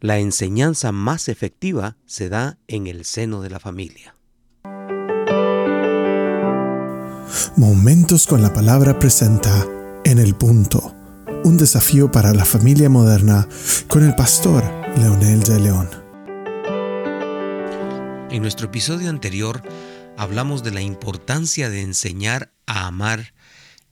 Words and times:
la 0.00 0.18
enseñanza 0.18 0.92
más 0.92 1.28
efectiva 1.28 1.96
se 2.06 2.28
da 2.28 2.58
en 2.68 2.86
el 2.86 3.04
seno 3.04 3.42
de 3.42 3.50
la 3.50 3.58
familia. 3.58 4.14
Momentos 7.56 8.26
con 8.26 8.42
la 8.42 8.52
palabra 8.52 8.98
presenta 8.98 9.66
En 10.04 10.18
el 10.18 10.34
punto, 10.34 10.94
un 11.44 11.56
desafío 11.58 12.10
para 12.10 12.32
la 12.32 12.44
familia 12.44 12.88
moderna 12.88 13.48
con 13.88 14.04
el 14.04 14.14
pastor 14.14 14.62
Leonel 14.96 15.40
de 15.42 15.60
León. 15.60 15.90
En 18.30 18.42
nuestro 18.42 18.66
episodio 18.66 19.10
anterior 19.10 19.62
hablamos 20.16 20.62
de 20.62 20.70
la 20.70 20.80
importancia 20.80 21.70
de 21.70 21.82
enseñar 21.82 22.52
a 22.66 22.86
amar 22.86 23.34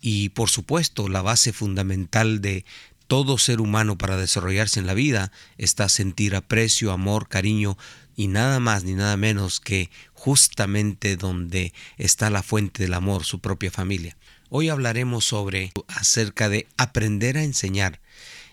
y 0.01 0.29
por 0.31 0.49
supuesto 0.49 1.09
la 1.09 1.23
base 1.23 1.53
fundamental 1.53 2.41
de 2.41 2.65
todo 3.07 3.39
ser 3.39 3.61
humano 3.61 3.97
para 3.99 4.17
desarrollarse 4.17 4.81
en 4.81 4.87
la 4.87 4.95
vida 4.95 5.33
está 5.59 5.89
sentir 5.89 6.35
aprecio, 6.35 6.93
amor, 6.93 7.29
cariño 7.29 7.79
y 8.17 8.29
nada 8.29 8.61
más 8.61 8.85
ni 8.85 8.95
nada 8.95 9.17
menos 9.17 9.61
que 9.61 9.91
justamente 10.15 11.17
donde 11.17 11.73
está 11.99 12.31
la 12.31 12.43
fuente 12.43 12.83
del 12.83 12.95
amor, 12.95 13.25
su 13.25 13.41
propia 13.41 13.71
familia. 13.71 14.17
Hoy 14.49 14.69
hablaremos 14.69 15.25
sobre 15.25 15.73
acerca 15.89 16.49
de 16.49 16.67
aprender 16.77 17.37
a 17.37 17.45
enseñar. 17.45 18.01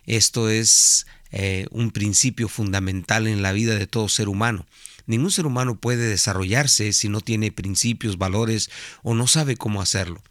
Esto 0.05 0.49
es 0.49 1.07
eh, 1.31 1.65
un 1.71 1.91
principio 1.91 2.49
fundamental 2.49 3.27
en 3.27 3.41
la 3.41 3.53
vida 3.53 3.75
de 3.75 3.87
todo 3.87 4.09
ser 4.09 4.27
humano. 4.27 4.65
Ningún 5.05 5.31
ser 5.31 5.45
humano 5.45 5.75
puede 5.75 6.07
desarrollarse 6.07 6.93
si 6.93 7.09
no 7.09 7.21
tiene 7.21 7.51
principios, 7.51 8.17
valores 8.17 8.69
o 9.01 9.13
no 9.13 9.27
sabe 9.27 9.55
cómo 9.55 9.81
hacerlo. 9.81 10.21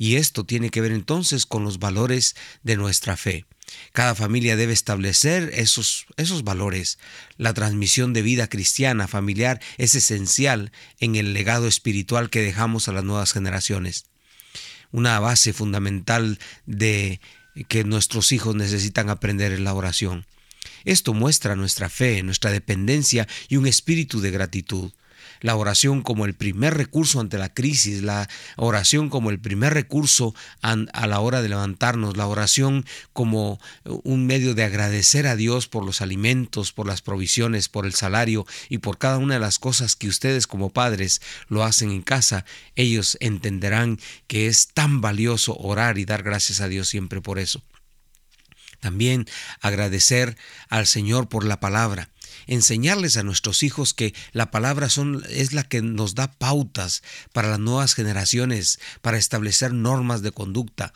Y 0.00 0.16
esto 0.16 0.44
tiene 0.44 0.70
que 0.70 0.80
ver 0.80 0.92
entonces 0.92 1.44
con 1.44 1.62
los 1.62 1.78
valores 1.78 2.34
de 2.62 2.78
nuestra 2.78 3.18
fe. 3.18 3.44
Cada 3.92 4.14
familia 4.14 4.56
debe 4.56 4.72
establecer 4.72 5.50
esos, 5.52 6.06
esos 6.16 6.42
valores. 6.42 6.98
La 7.36 7.52
transmisión 7.52 8.14
de 8.14 8.22
vida 8.22 8.48
cristiana 8.48 9.08
familiar 9.08 9.60
es 9.76 9.94
esencial 9.94 10.72
en 11.00 11.16
el 11.16 11.34
legado 11.34 11.68
espiritual 11.68 12.30
que 12.30 12.40
dejamos 12.40 12.88
a 12.88 12.92
las 12.92 13.04
nuevas 13.04 13.34
generaciones. 13.34 14.06
Una 14.90 15.20
base 15.20 15.52
fundamental 15.52 16.38
de 16.64 17.20
que 17.68 17.84
nuestros 17.84 18.32
hijos 18.32 18.56
necesitan 18.56 19.10
aprender 19.10 19.52
es 19.52 19.60
la 19.60 19.74
oración. 19.74 20.24
Esto 20.86 21.12
muestra 21.12 21.56
nuestra 21.56 21.90
fe, 21.90 22.22
nuestra 22.22 22.50
dependencia 22.50 23.28
y 23.50 23.58
un 23.58 23.66
espíritu 23.66 24.22
de 24.22 24.30
gratitud 24.30 24.92
la 25.40 25.56
oración 25.56 26.02
como 26.02 26.24
el 26.24 26.34
primer 26.34 26.76
recurso 26.76 27.20
ante 27.20 27.38
la 27.38 27.52
crisis, 27.52 28.02
la 28.02 28.28
oración 28.56 29.08
como 29.08 29.30
el 29.30 29.40
primer 29.40 29.74
recurso 29.74 30.34
a 30.62 31.06
la 31.06 31.20
hora 31.20 31.42
de 31.42 31.48
levantarnos, 31.48 32.16
la 32.16 32.26
oración 32.26 32.84
como 33.12 33.60
un 33.84 34.26
medio 34.26 34.54
de 34.54 34.64
agradecer 34.64 35.26
a 35.26 35.36
Dios 35.36 35.68
por 35.68 35.84
los 35.84 36.00
alimentos, 36.00 36.72
por 36.72 36.86
las 36.86 37.02
provisiones, 37.02 37.68
por 37.68 37.86
el 37.86 37.94
salario 37.94 38.46
y 38.68 38.78
por 38.78 38.98
cada 38.98 39.18
una 39.18 39.34
de 39.34 39.40
las 39.40 39.58
cosas 39.58 39.96
que 39.96 40.08
ustedes 40.08 40.46
como 40.46 40.70
padres 40.70 41.20
lo 41.48 41.64
hacen 41.64 41.90
en 41.90 42.02
casa, 42.02 42.44
ellos 42.76 43.16
entenderán 43.20 43.98
que 44.26 44.46
es 44.46 44.68
tan 44.68 45.00
valioso 45.00 45.56
orar 45.56 45.98
y 45.98 46.04
dar 46.04 46.22
gracias 46.22 46.60
a 46.60 46.68
Dios 46.68 46.88
siempre 46.88 47.20
por 47.20 47.38
eso. 47.38 47.62
También 48.80 49.26
agradecer 49.60 50.36
al 50.68 50.86
Señor 50.86 51.28
por 51.28 51.44
la 51.44 51.60
palabra 51.60 52.08
enseñarles 52.46 53.16
a 53.16 53.22
nuestros 53.22 53.62
hijos 53.62 53.94
que 53.94 54.14
la 54.32 54.50
palabra 54.50 54.88
es 55.28 55.52
la 55.52 55.64
que 55.64 55.82
nos 55.82 56.14
da 56.14 56.32
pautas 56.32 57.02
para 57.32 57.48
las 57.48 57.58
nuevas 57.58 57.94
generaciones, 57.94 58.80
para 59.00 59.18
establecer 59.18 59.72
normas 59.72 60.22
de 60.22 60.32
conducta. 60.32 60.92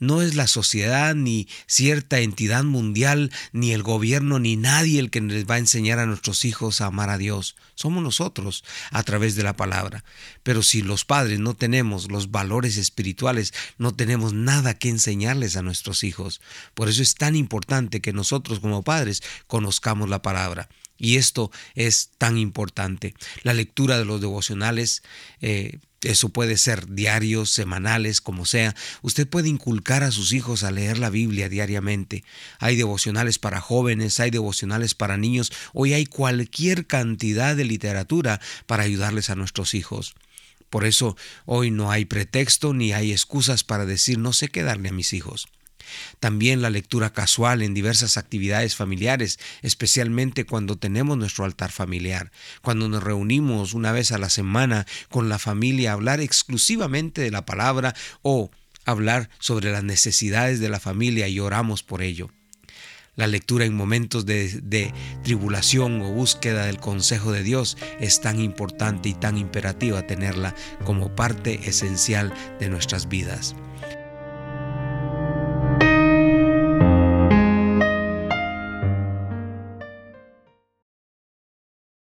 No 0.00 0.22
es 0.22 0.34
la 0.34 0.46
sociedad 0.46 1.14
ni 1.14 1.46
cierta 1.66 2.20
entidad 2.20 2.64
mundial, 2.64 3.30
ni 3.52 3.72
el 3.72 3.82
gobierno, 3.82 4.38
ni 4.38 4.56
nadie 4.56 4.98
el 4.98 5.10
que 5.10 5.20
les 5.20 5.44
va 5.44 5.54
a 5.54 5.58
enseñar 5.58 5.98
a 5.98 6.06
nuestros 6.06 6.44
hijos 6.44 6.80
a 6.80 6.86
amar 6.86 7.10
a 7.10 7.18
Dios. 7.18 7.54
Somos 7.74 8.02
nosotros 8.02 8.64
a 8.90 9.02
través 9.02 9.36
de 9.36 9.42
la 9.42 9.56
palabra. 9.56 10.02
Pero 10.42 10.62
si 10.62 10.82
los 10.82 11.04
padres 11.04 11.38
no 11.38 11.54
tenemos 11.54 12.10
los 12.10 12.30
valores 12.30 12.78
espirituales, 12.78 13.52
no 13.78 13.94
tenemos 13.94 14.32
nada 14.32 14.74
que 14.74 14.88
enseñarles 14.88 15.56
a 15.56 15.62
nuestros 15.62 16.02
hijos. 16.02 16.40
Por 16.74 16.88
eso 16.88 17.02
es 17.02 17.14
tan 17.14 17.36
importante 17.36 18.00
que 18.00 18.12
nosotros 18.12 18.60
como 18.60 18.82
padres 18.82 19.22
conozcamos 19.46 20.08
la 20.08 20.22
palabra. 20.22 20.68
Y 21.00 21.16
esto 21.16 21.50
es 21.74 22.10
tan 22.18 22.36
importante. 22.36 23.14
La 23.42 23.54
lectura 23.54 23.98
de 23.98 24.04
los 24.04 24.20
devocionales, 24.20 25.02
eh, 25.40 25.78
eso 26.02 26.28
puede 26.28 26.58
ser 26.58 26.88
diarios, 26.88 27.50
semanales, 27.50 28.20
como 28.20 28.44
sea. 28.44 28.76
Usted 29.00 29.26
puede 29.26 29.48
inculcar 29.48 30.02
a 30.02 30.10
sus 30.10 30.34
hijos 30.34 30.62
a 30.62 30.70
leer 30.70 30.98
la 30.98 31.08
Biblia 31.08 31.48
diariamente. 31.48 32.22
Hay 32.58 32.76
devocionales 32.76 33.38
para 33.38 33.60
jóvenes, 33.60 34.20
hay 34.20 34.30
devocionales 34.30 34.94
para 34.94 35.16
niños. 35.16 35.50
Hoy 35.72 35.94
hay 35.94 36.04
cualquier 36.04 36.86
cantidad 36.86 37.56
de 37.56 37.64
literatura 37.64 38.38
para 38.66 38.82
ayudarles 38.82 39.30
a 39.30 39.36
nuestros 39.36 39.72
hijos. 39.74 40.14
Por 40.68 40.84
eso 40.84 41.16
hoy 41.46 41.70
no 41.70 41.90
hay 41.90 42.04
pretexto 42.04 42.74
ni 42.74 42.92
hay 42.92 43.10
excusas 43.10 43.64
para 43.64 43.86
decir 43.86 44.18
no 44.18 44.34
sé 44.34 44.48
qué 44.48 44.62
darle 44.62 44.90
a 44.90 44.92
mis 44.92 45.14
hijos. 45.14 45.48
También 46.18 46.62
la 46.62 46.70
lectura 46.70 47.12
casual 47.12 47.62
en 47.62 47.74
diversas 47.74 48.16
actividades 48.16 48.76
familiares, 48.76 49.38
especialmente 49.62 50.44
cuando 50.44 50.76
tenemos 50.76 51.16
nuestro 51.16 51.44
altar 51.44 51.70
familiar, 51.70 52.30
cuando 52.62 52.88
nos 52.88 53.02
reunimos 53.02 53.74
una 53.74 53.92
vez 53.92 54.12
a 54.12 54.18
la 54.18 54.30
semana 54.30 54.86
con 55.08 55.28
la 55.28 55.38
familia 55.38 55.90
a 55.90 55.94
hablar 55.94 56.20
exclusivamente 56.20 57.22
de 57.22 57.30
la 57.30 57.46
palabra 57.46 57.94
o 58.22 58.50
hablar 58.84 59.30
sobre 59.38 59.72
las 59.72 59.84
necesidades 59.84 60.60
de 60.60 60.68
la 60.68 60.80
familia 60.80 61.28
y 61.28 61.40
oramos 61.40 61.82
por 61.82 62.02
ello. 62.02 62.30
La 63.16 63.26
lectura 63.26 63.64
en 63.64 63.74
momentos 63.74 64.24
de, 64.24 64.94
tribulación 65.22 66.00
o 66.00 66.10
búsqueda 66.10 66.66
del 66.66 66.78
consejo 66.78 67.32
de 67.32 67.42
Dios 67.42 67.76
es 68.00 68.20
tan 68.20 68.40
importante 68.40 69.08
y 69.08 69.14
tan 69.14 69.36
imperativa 69.36 70.06
tenerla 70.06 70.54
como 70.84 71.14
parte 71.14 71.68
esencial 71.68 72.32
de 72.60 72.68
nuestras 72.68 73.08
vidas. 73.08 73.54